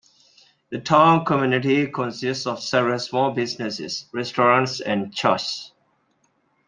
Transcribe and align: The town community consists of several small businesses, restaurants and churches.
The 0.71 0.79
town 0.79 1.25
community 1.25 1.85
consists 1.85 2.47
of 2.47 2.59
several 2.63 2.97
small 2.97 3.33
businesses, 3.33 4.07
restaurants 4.11 4.79
and 4.81 5.13
churches. 5.13 5.73